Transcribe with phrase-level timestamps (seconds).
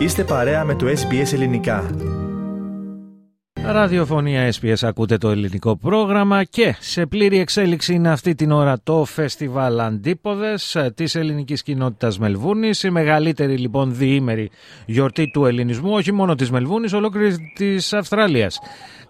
[0.00, 1.90] Είστε παρέα με το SBS Ελληνικά.
[3.64, 9.04] Ραδιοφωνία SPS ακούτε το ελληνικό πρόγραμμα και σε πλήρη εξέλιξη είναι αυτή την ώρα το
[9.04, 14.50] φεστιβάλ Αντίποδες της ελληνικής κοινότητας Μελβούνης η μεγαλύτερη λοιπόν διήμερη
[14.86, 18.58] γιορτή του ελληνισμού όχι μόνο της Μελβούνης ολόκληρης της Αυστραλίας.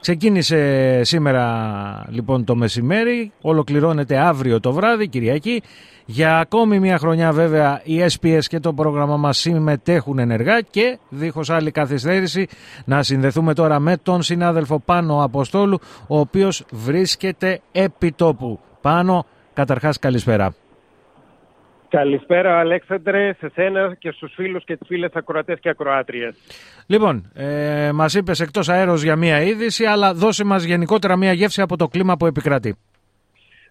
[0.01, 5.63] Ξεκίνησε σήμερα λοιπόν το μεσημέρι, ολοκληρώνεται αύριο το βράδυ, Κυριακή.
[6.07, 11.51] Για ακόμη μια χρονιά βέβαια οι SPS και το πρόγραμμα μας συμμετέχουν ενεργά και δίχως
[11.51, 12.47] άλλη καθυστέρηση
[12.85, 18.59] να συνδεθούμε τώρα με τον συνάδελφο Πάνο Αποστόλου ο οποίος βρίσκεται επί τόπου.
[18.81, 20.55] Πάνο, καταρχάς καλησπέρα.
[21.91, 26.35] Καλησπέρα Αλέξανδρε, σε σένα και στους φίλους και τις φίλες ακροατές και ακροάτριες.
[26.87, 31.61] Λοιπόν, ε, μας είπες εκτός αέρος για μία είδηση, αλλά δώσε μας γενικότερα μία γεύση
[31.61, 32.77] από το κλίμα που επικρατεί.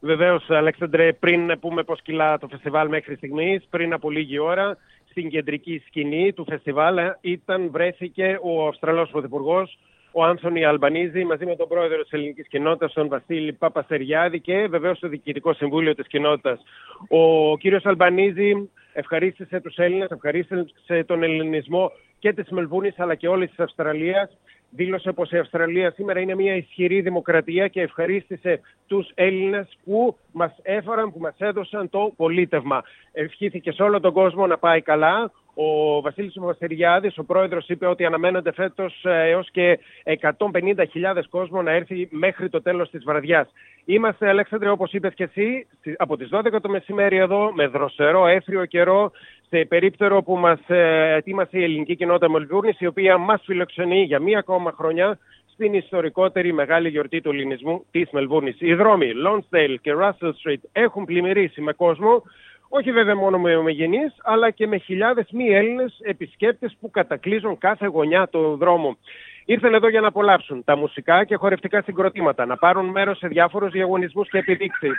[0.01, 4.77] Βεβαίως, Αλέξανδρε, πριν πούμε πώς κυλά το φεστιβάλ μέχρι στιγμής, πριν από λίγη ώρα,
[5.09, 9.77] στην κεντρική σκηνή του φεστιβάλ ήταν, βρέθηκε ο Αυστραλός Πρωθυπουργός,
[10.11, 14.99] ο Άνθονι Αλμπανίζη, μαζί με τον πρόεδρο της ελληνικής κοινότητας, τον Βασίλη Παπασεριάδη και βεβαίως
[14.99, 16.61] το διοικητικό συμβούλιο της κοινότητας.
[17.09, 23.49] Ο κύριος Αλμπανίζη ευχαρίστησε τους Έλληνες, ευχαρίστησε τον ελληνισμό και της Μελβούνης αλλά και όλης
[23.49, 24.37] της Αυστραλίας
[24.69, 30.55] δήλωσε πως η Αυστραλία σήμερα είναι μια ισχυρή δημοκρατία και ευχαρίστησε τους Έλληνες που μας
[30.61, 32.83] έφεραν, που μας έδωσαν το πολίτευμα.
[33.11, 35.31] Ευχήθηκε σε όλο τον κόσμο να πάει καλά.
[35.61, 41.71] Ο Βασίλης Μαστεριάδης, ο πρόεδρος, είπε ότι αναμένονται φέτος ε, έως και 150.000 κόσμο να
[41.71, 43.49] έρθει μέχρι το τέλος της βραδιάς.
[43.85, 48.65] Είμαστε, Αλέξανδρε, όπως είπες και εσύ, από τις 12 το μεσημέρι εδώ, με δροσερό, έθριο
[48.65, 49.11] καιρό,
[49.49, 54.19] σε περίπτερο που μας ε, ετοίμασε η ελληνική κοινότητα Μελβούρνης, η οποία μας φιλοξενεί για
[54.19, 55.17] μία ακόμα χρονιά
[55.53, 58.55] στην ιστορικότερη μεγάλη γιορτή του ελληνισμού της Μελβούρνης.
[58.59, 62.23] Οι δρόμοι Lonsdale και Russell Street έχουν πλημμυρίσει με κόσμο,
[62.69, 67.85] όχι βέβαια μόνο με ομογενείς, αλλά και με χιλιάδες μη Έλληνες επισκέπτες που κατακλείζουν κάθε
[67.85, 68.97] γωνιά του δρόμου.
[69.45, 73.71] Ήρθαν εδώ για να απολαύσουν τα μουσικά και χορευτικά συγκροτήματα, να πάρουν μέρος σε διάφορους
[73.71, 74.91] διαγωνισμούς και επιδείξεις,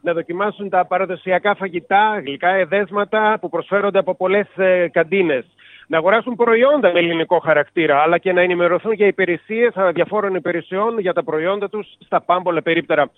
[0.00, 5.44] να δοκιμάσουν τα παραδοσιακά φαγητά, γλυκά εδέσματα που προσφέρονται από πολλές ε, καντίνες,
[5.86, 11.12] να αγοράσουν προϊόντα με ελληνικό χαρακτήρα, αλλά και να ενημερωθούν για υπηρεσίες διαφόρων υπηρεσιών για
[11.12, 13.10] τα προϊόντα τους στα πάμπολα περίπτερα.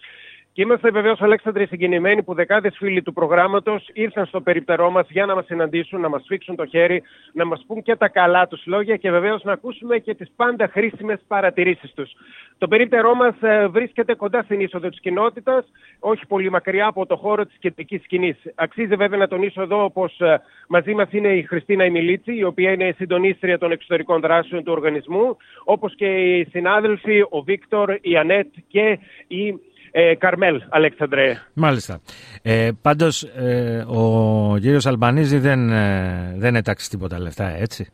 [0.56, 5.27] Και είμαστε βεβαίως, Αλέξανδρε, συγκινημένοι που δεκάδες φίλοι του προγράμματος ήρθαν στο περίπτερό μας για
[5.27, 7.03] να μας συναντήσουν, να μας σφίξουν το χέρι,
[7.33, 10.69] να μας πούν και τα καλά τους λόγια και βεβαίως να ακούσουμε και τις πάντα
[10.69, 12.12] χρήσιμες παρατηρήσεις τους.
[12.59, 15.65] Το περίπτερό μας ε, βρίσκεται κοντά στην είσοδο της κοινότητας,
[15.99, 18.37] όχι πολύ μακριά από το χώρο της κεντρικής σκηνής.
[18.55, 22.72] Αξίζει βέβαια να τονίσω εδώ πως ε, μαζί μας είναι η Χριστίνα Ημιλίτση, η οποία
[22.72, 28.47] είναι συντονίστρια των εξωτερικών δράσεων του οργανισμού, όπως και οι συνάδελφοι, ο Βίκτορ, η Ανέτ
[28.69, 29.61] και η
[29.99, 31.43] ε, Καρμέλ, Αλέξανδρε.
[31.55, 32.01] Μάλιστα.
[32.43, 37.93] Ε, πάντως, ε, ο κύριος Αλμπανίζη δεν, ε, δεν έταξε τίποτα λεφτά, έτσι.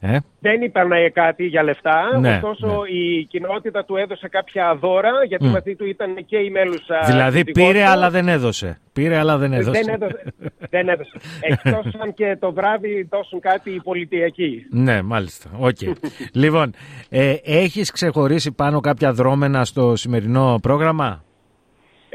[0.00, 2.98] Ε; Δεν είπαν κάτι για λεφτά, ναι, ωστόσο ναι.
[2.98, 5.52] η κοινότητα του έδωσε κάποια δώρα, γιατί mm.
[5.52, 6.98] μαζί του ήταν και η μέλουσα.
[7.06, 8.78] Δηλαδή πήρε αλλά δεν έδωσε.
[8.92, 9.80] Πήρε αλλά δεν έδωσε.
[9.82, 10.32] Δεν έδωσε.
[10.70, 11.12] δεν έδωσε.
[11.48, 14.66] Εκτός αν και το βράδυ δώσουν κάτι οι πολιτιακοί.
[14.70, 15.50] Ναι, μάλιστα.
[15.60, 15.92] Okay.
[16.32, 16.74] λοιπόν,
[17.08, 21.24] ε, έχεις ξεχωρίσει πάνω κάποια δρόμενα στο σημερινό πρόγραμμα;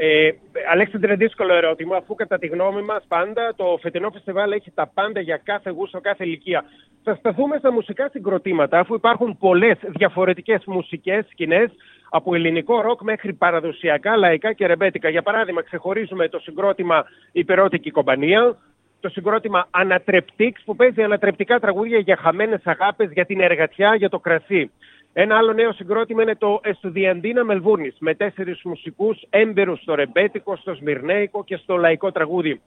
[0.00, 0.30] Ε,
[0.70, 5.20] Αλέξανδρε, δύσκολο ερώτημα, αφού κατά τη γνώμη μας πάντα το φετινό φεστιβάλ έχει τα πάντα
[5.20, 6.64] για κάθε γούστο, κάθε ηλικία.
[7.04, 11.70] Θα σταθούμε στα μουσικά συγκροτήματα, αφού υπάρχουν πολλές διαφορετικές μουσικές σκηνές,
[12.10, 15.08] από ελληνικό ροκ μέχρι παραδοσιακά, λαϊκά και ρεμπέτικα.
[15.08, 18.56] Για παράδειγμα, ξεχωρίζουμε το συγκρότημα Υπερώτικη Κομπανία,
[19.00, 24.18] το συγκρότημα Ανατρεπτίξ, που παίζει ανατρεπτικά τραγούδια για χαμένες αγάπες, για την εργατιά, για το
[24.18, 24.70] κρασί.
[25.12, 30.74] Ένα άλλο νέο συγκρότημα είναι το Εστουδιαντίνα Μελβούρνη, με τέσσερις μουσικούς έμπειρους στο ρεμπέτικο, στο
[30.74, 32.60] σμυρνέικο και στο λαϊκό τραγούδι.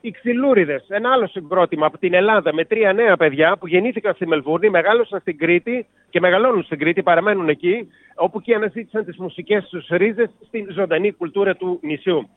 [0.00, 4.26] Οι Ξυλούριδες, ένα άλλο συγκρότημα από την Ελλάδα με τρία νέα παιδιά που γεννήθηκαν στη
[4.26, 9.68] Μελβούρνη, μεγάλωσαν στην Κρήτη και μεγαλώνουν στην Κρήτη, παραμένουν εκεί, όπου και αναζήτησαν τις μουσικές
[9.68, 12.28] τους ρίζες στην ζωντανή κουλτούρα του νησιού.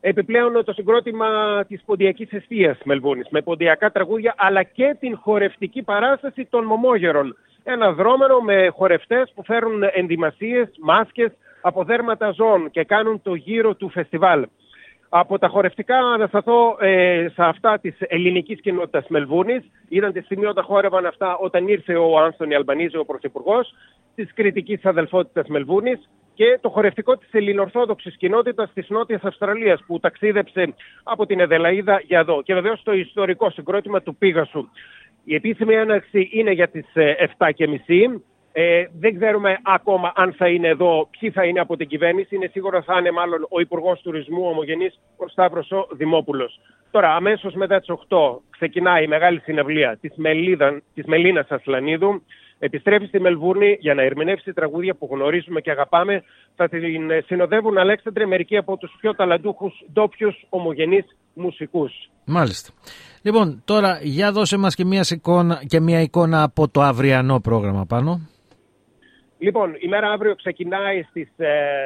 [0.00, 1.28] Επιπλέον το συγκρότημα
[1.68, 7.36] της ποντιακής αιστεία Μελβούρνης, με ποντιακά τραγούδια αλλά και την χορευτική παράσταση των Μωμόγερων
[7.68, 13.74] ένα δρόμενο με χορευτές που φέρουν ενδυμασίες, μάσκες από δέρματα ζώων και κάνουν το γύρο
[13.74, 14.46] του φεστιβάλ.
[15.08, 19.62] Από τα χορευτικά να σταθώ ε, σε αυτά της ελληνικής κοινότητας Μελβούνης.
[19.88, 23.74] Είδαν τη στιγμή όταν χόρευαν αυτά όταν ήρθε ο Άνστονι Αλμπανίζη, ο Πρωθυπουργός,
[24.14, 30.74] της κριτικής αδελφότητας Μελβούνης και το χορευτικό της ελληνορθόδοξη κοινότητας της Νότιας Αυστραλίας που ταξίδεψε
[31.02, 32.42] από την Εδελαίδα για εδώ.
[32.42, 34.68] Και βεβαίως το ιστορικό συγκρότημα του Πίγασου.
[35.28, 36.86] Η επίσημη έναρξη είναι για τις
[37.38, 38.20] 7.30.
[38.52, 42.34] Ε, δεν ξέρουμε ακόμα αν θα είναι εδώ, ποιοι θα είναι από την κυβέρνηση.
[42.34, 46.60] Είναι σίγουρο θα είναι μάλλον ο Υπουργός Τουρισμού, ομογενής, ο Σταύρος ο Δημόπουλος.
[46.90, 50.12] Τώρα, αμέσως μετά τις 8 ξεκινάει η μεγάλη συναυλία της
[50.94, 52.22] της Μελίνας Ασλανίδου.
[52.58, 56.22] Επιστρέφει στη Μελβούρνη για να ερμηνεύσει τραγούδια που γνωρίζουμε και αγαπάμε.
[56.56, 61.92] Θα την συνοδεύουν, Αλέξανδρε, μερικοί από τους πιο ταλαντούχους ντόπιους ομογενείς μουσικούς.
[62.26, 62.72] Μάλιστα.
[63.26, 67.84] Λοιπόν, τώρα για δώσε μας και μια, εικόνα, και μια εικόνα από το αυριανό πρόγραμμα
[67.86, 68.20] πάνω.
[69.38, 71.42] Λοιπόν, η μέρα αύριο ξεκινάει στις 10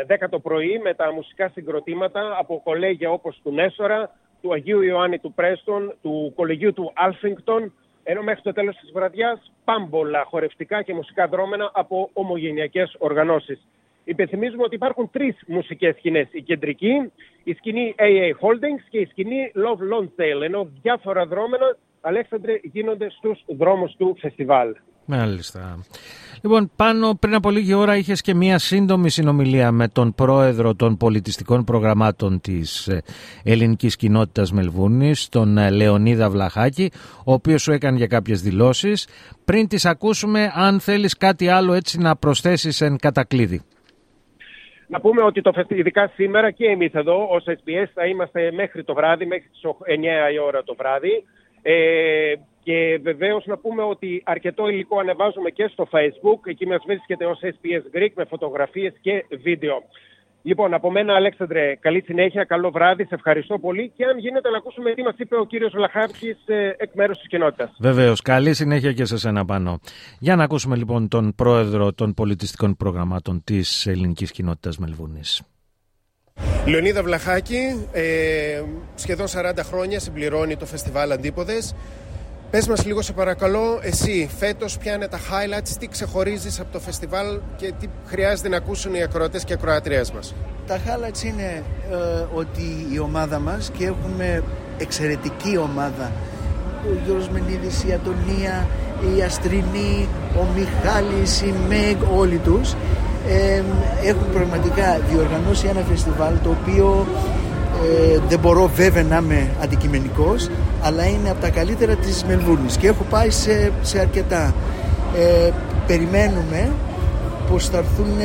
[0.06, 4.10] ε, το πρωί με τα μουσικά συγκροτήματα από κολέγια όπως του Νέσορα,
[4.40, 7.72] του Αγίου Ιωάννη του Πρέστον, του κολεγίου του Άλφιγκτον,
[8.02, 13.66] ενώ μέχρι το τέλος της βραδιάς πάμπολα χορευτικά και μουσικά δρόμενα από ομογενειακές οργανώσεις.
[14.14, 16.28] Υπενθυμίζουμε ότι υπάρχουν τρεις μουσικές σκηνές.
[16.30, 17.10] Η κεντρική,
[17.44, 23.44] η σκηνή AA Holdings και η σκηνή Love Lonsdale, ενώ διάφορα δρόμενα, Αλέξανδρε, γίνονται στους
[23.46, 24.74] δρόμους του φεστιβάλ.
[25.04, 25.84] Μάλιστα.
[26.42, 30.96] Λοιπόν, πάνω πριν από λίγη ώρα είχες και μία σύντομη συνομιλία με τον πρόεδρο των
[30.96, 33.02] πολιτιστικών προγραμμάτων της ε,
[33.42, 36.90] ελληνικής κοινότητας Μελβούνης, τον ε, Λεωνίδα Βλαχάκη,
[37.24, 39.08] ο οποίος σου έκανε για κάποιες δηλώσεις.
[39.44, 43.62] Πριν τις ακούσουμε, αν θέλεις κάτι άλλο έτσι να προσθέσεις εν κατακλείδη.
[44.90, 48.94] Να πούμε ότι το ειδικά σήμερα και εμείς εδώ ως SBS θα είμαστε μέχρι το
[48.94, 51.24] βράδυ, μέχρι τις 9 η ώρα το βράδυ.
[51.62, 56.40] Ε, και βεβαίως να πούμε ότι αρκετό υλικό ανεβάζουμε και στο Facebook.
[56.44, 59.82] Εκεί μας βρίσκεται ως SPS Greek με φωτογραφίες και βίντεο.
[60.42, 63.92] Λοιπόν, από μένα, Αλέξανδρε, καλή συνέχεια, καλό βράδυ, σε ευχαριστώ πολύ.
[63.96, 67.28] Και αν γίνεται να ακούσουμε τι μας είπε ο κύριος Λαχάρκη ε, εκ μέρους της
[67.28, 67.76] κοινότητας.
[67.78, 69.80] Βεβαίως, καλή συνέχεια και σε σένα πάνω.
[70.18, 75.42] Για να ακούσουμε λοιπόν τον πρόεδρο των πολιτιστικών προγραμμάτων της ελληνικής κοινότητας Μελβούνης.
[76.66, 78.62] Λεωνίδα Βλαχάκη, ε,
[78.94, 81.74] σχεδόν 40 χρόνια συμπληρώνει το φεστιβάλ Αντίποδες.
[82.50, 86.80] Πες μας λίγο σε παρακαλώ, εσύ φέτος ποια είναι τα highlights, τι ξεχωρίζεις από το
[86.80, 90.34] φεστιβάλ και τι χρειάζεται να ακούσουν οι ακροατές και ακροατριές μας.
[90.66, 91.96] Τα highlights είναι ε,
[92.34, 94.42] ότι η ομάδα μας και έχουμε
[94.78, 96.12] εξαιρετική ομάδα
[96.88, 98.66] ο Γιώργος Μενίδης, η Αντωνία,
[99.16, 100.08] η Αστρινή,
[100.38, 102.72] ο Μιχάλης, η Μεγ, όλοι τους
[103.28, 103.62] ε,
[104.04, 107.06] έχουν πραγματικά διοργανώσει ένα φεστιβάλ το οποίο
[107.84, 110.48] ε, δεν μπορώ βέβαια να είμαι αντικειμενικός
[110.82, 114.54] αλλά είναι από τα καλύτερα της Μελβούρνης και έχω πάει σε, σε αρκετά.
[115.18, 115.50] Ε,
[115.86, 116.72] περιμένουμε
[117.50, 118.18] πως θα έρθουν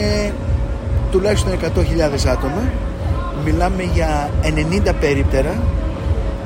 [1.12, 2.64] τουλάχιστον 100.000 άτομα.
[3.46, 4.30] Μιλάμε για
[4.88, 5.64] 90 περίπτερα.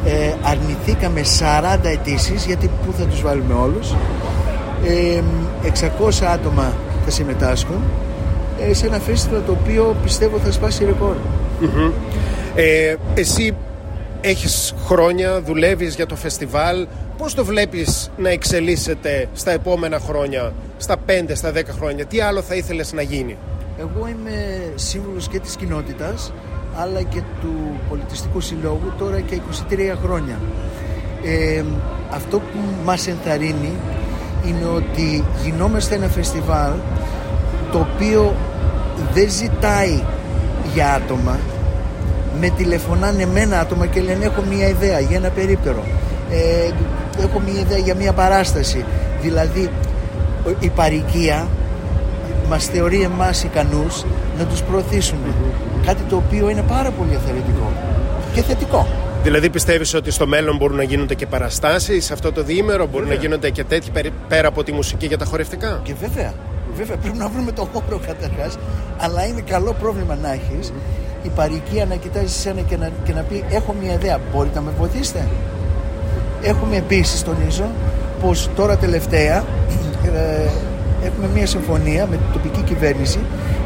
[0.05, 3.95] Ε, αρνηθήκαμε 40 αιτήσεις γιατί πού θα τους βάλουμε όλους.
[4.85, 5.21] Ε,
[5.63, 6.73] 600 άτομα
[7.05, 7.83] θα συμμετάσχουν
[8.69, 11.15] ε, σε ένα φεστιβάλ το οποίο πιστεύω θα σπάσει ρεκόρ.
[12.55, 13.53] Ε, εσύ
[14.21, 16.87] έχεις χρόνια, δουλεύεις για το φεστιβάλ.
[17.17, 22.41] Πώς το βλέπεις να εξελίσσεται στα επόμενα χρόνια, στα 5, στα 10 χρόνια; Τι άλλο
[22.41, 23.37] θα ήθελες να γίνει;
[23.79, 26.31] Εγώ είμαι σύμβουλος και της κοινότητας
[26.75, 30.39] αλλά και του Πολιτιστικού Συλλόγου τώρα και 23 χρόνια.
[31.23, 31.63] Ε,
[32.09, 33.73] αυτό που μας ενθαρρύνει
[34.45, 36.71] είναι ότι γινόμαστε ένα φεστιβάλ
[37.71, 38.35] το οποίο
[39.13, 40.03] δεν ζητάει
[40.73, 41.39] για άτομα
[42.39, 45.83] με τηλεφωνάνε εμένα άτομα και λένε έχω μια ιδέα για ένα περίπτερο.
[46.31, 46.71] Ε,
[47.23, 48.85] έχω μια ιδέα για μια παράσταση
[49.21, 49.69] δηλαδή
[50.59, 51.47] η παροικία
[52.49, 54.05] μας θεωρεί εμάς ικανούς
[54.37, 55.33] να τους προωθήσουμε.
[55.85, 57.71] Κάτι το οποίο είναι πάρα πολύ αθερετικό
[58.33, 58.87] και θετικό.
[59.23, 63.07] Δηλαδή πιστεύεις ότι στο μέλλον μπορούν να γίνονται και παραστάσεις σε αυτό το διήμερο, μπορούν
[63.07, 63.91] να γίνονται και τέτοιοι
[64.27, 66.33] πέρα από τη μουσική για τα χορευτικά; Και βέβαια,
[66.75, 68.57] Βέβαια πρέπει να βρούμε το χώρο καταρχάς,
[68.97, 70.73] αλλά είναι καλό πρόβλημα να έχεις
[71.23, 74.65] η παροικία να κοιτάζει σένα και να, και να πει: Έχω μια ιδέα, μπορείτε να
[74.65, 75.27] με βοηθήσετε;
[76.41, 77.65] Έχουμε επίσης, τονίζω,
[78.21, 79.43] πως τώρα τελευταία
[80.15, 80.49] ε,
[81.05, 83.19] έχουμε μια συμφωνία με την τοπική κυβέρνηση.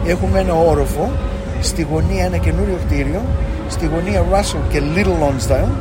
[0.05, 1.12] Έχουμε ένα όροφο
[1.62, 3.22] στη γωνία, ένα καινούριο κτίριο,
[3.69, 5.72] στη γωνία Russell και Little Lonsdale.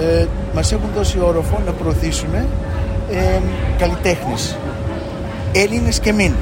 [0.00, 3.40] Ε, μας έχουν δώσει όροφο να προωθήσουν ε,
[3.78, 4.56] καλλιτέχνες
[5.52, 6.32] Έλληνες και μην.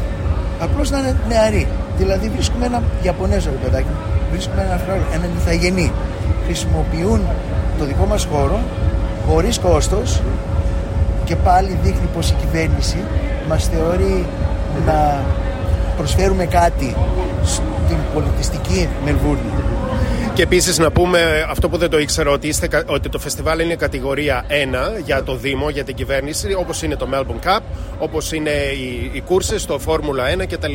[0.61, 1.67] Απλώς να είναι νεαροί.
[1.99, 3.87] Δηλαδή βρίσκουμε ένα Ιαπωνέζο ρε παιδάκι,
[4.31, 5.93] βρίσκουμε ένα Αυστραλό, έναν Ιθαγενή.
[6.45, 7.21] Χρησιμοποιούν
[7.79, 8.61] το δικό μας χώρο
[9.29, 10.23] χωρίς κόστος
[11.25, 12.99] και πάλι δείχνει πως η κυβέρνηση
[13.49, 14.27] μας θεωρεί
[14.87, 15.25] να
[15.97, 16.97] προσφέρουμε κάτι
[17.45, 19.51] στην πολιτιστική Μελβούρνη.
[20.35, 23.75] Και επίσης να πούμε αυτό που δεν το ήξερα, ότι, είστε, ότι το φεστιβάλ είναι
[23.75, 27.61] κατηγορία 1 για το Δήμο, για την κυβέρνηση, όπως είναι το Melbourne Cup,
[27.99, 30.75] όπως είναι οι, οι κούρσε, το Φόρμουλα 1 κτλ.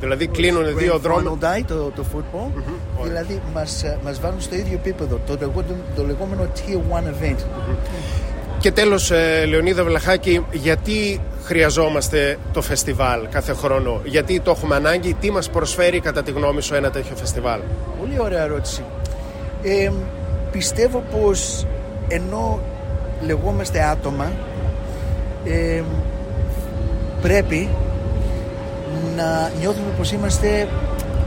[0.00, 1.38] Δηλαδή κλείνουν δύο δρόμοι.
[1.66, 3.02] Το, το football, mm-hmm.
[3.04, 5.36] δηλαδή μας μας βάλουν στο ίδιο επίπεδο, το,
[5.96, 7.38] το λεγόμενο Tier 1 event.
[8.62, 15.14] Και τέλος, ε, Λεωνίδα Βλαχάκη, γιατί χρειαζόμαστε το φεστιβάλ κάθε χρόνο, γιατί το έχουμε ανάγκη,
[15.20, 17.60] τι μας προσφέρει κατά τη γνώμη σου ένα τέτοιο φεστιβάλ;
[18.00, 18.84] Πολύ ωραία ερώτηση.
[19.62, 19.90] Ε,
[20.52, 21.66] πιστεύω πως
[22.08, 22.60] ενώ
[23.26, 24.32] λεγόμαστε άτομα
[25.44, 25.82] ε,
[27.22, 27.68] πρέπει
[29.16, 30.68] να νιώθουμε πως είμαστε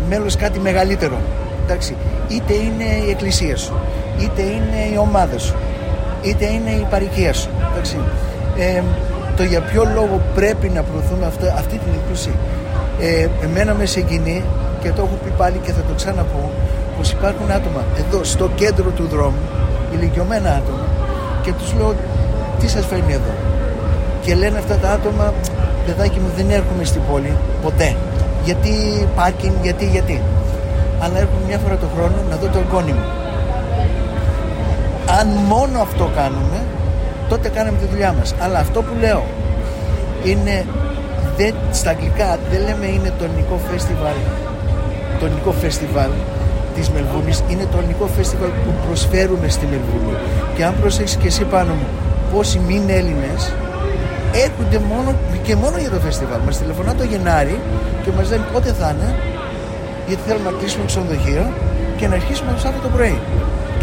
[0.09, 1.21] μέλος κάτι μεγαλύτερο.
[1.63, 1.95] Εντάξει,
[2.27, 3.73] είτε είναι η εκκλησία σου,
[4.19, 5.55] είτε είναι η ομάδα σου,
[6.25, 7.50] είτε είναι η παροικία σου.
[7.72, 7.98] Εντάξει.
[8.58, 8.82] Ε,
[9.38, 12.38] το για ποιο λόγο πρέπει να προωθούμε αυτή, αυτή την inclusion.
[13.00, 14.44] Ε, εμένα με συγκινεί
[14.82, 16.51] και το έχω πει πάλι και θα το ξαναπώ
[16.98, 19.44] πως υπάρχουν άτομα εδώ στο κέντρο του δρόμου,
[19.94, 20.86] ηλικιωμένα άτομα
[21.41, 21.96] και τους λέω
[22.60, 23.34] τι σας φέρνει εδώ;
[24.22, 25.34] Και λένε αυτά τα άτομα
[25.86, 27.96] παιδάκι μου δεν έρχομαι στην πόλη ποτέ
[28.44, 28.70] γιατί
[29.15, 30.22] πάρκινγκ, γιατί, γιατί
[31.00, 33.05] αλλά έρχομαι μια φορά το χρόνο να δω το εγγόνι μου
[35.19, 36.60] αν μόνο αυτό κάνουμε
[37.29, 38.36] τότε κάναμε τη δουλειά μας.
[38.39, 39.24] Αλλά αυτό που λέω
[40.24, 40.65] είναι
[41.38, 44.17] δεν, στα αγγλικά δεν λέμε είναι το ελληνικό φεστιβάλ.
[45.19, 46.12] Το ελληνικό φεστιβάλ
[46.75, 50.13] της Μελβούνης είναι το ελληνικό φεστιβάλ που προσφέρουμε στη Μελβούνη.
[50.55, 51.88] Και αν προσέξεις και εσύ πάνω μου
[52.34, 53.53] πόσοι μην Έλληνες
[54.45, 55.10] έρχονται μόνο
[55.43, 56.39] και μόνο για το φεστιβάλ.
[56.45, 57.60] Μας τηλεφωνά το Γενάρη
[58.03, 59.10] και μας λένε πότε θα είναι
[60.07, 61.45] γιατί θέλουμε να κλείσουμε ξενοδοχείο
[61.98, 63.17] και να αρχίσουμε το Σάββατο πρωί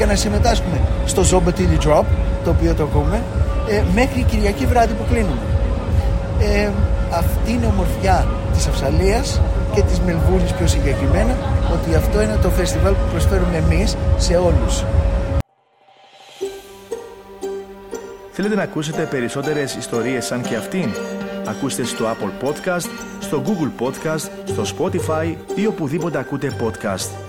[0.03, 2.05] και να συμμετάσχουμε στο Zombie Tilly Drop
[2.45, 3.23] το οποίο το ακούμε
[3.69, 5.41] ε, μέχρι Κυριακή βράδυ που κλείνουμε
[6.41, 6.71] ε,
[7.11, 9.41] αυτή είναι η ομορφιά της Αυσαλίας
[9.75, 11.37] και της Μελβούνης πιο συγκεκριμένα
[11.73, 14.85] ότι αυτό είναι το φεστιβάλ που προσφέρουμε εμείς σε όλους.
[18.33, 20.89] Θέλετε να ακούσετε περισσότερες ιστορίες σαν και αυτήν;
[21.47, 22.89] Ακούστε στο Apple Podcast,
[23.21, 27.22] στο Google Podcast, στο Spotify ή οπουδήποτε ακούτε podcast.